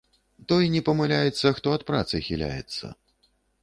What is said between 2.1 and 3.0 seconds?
хіляецца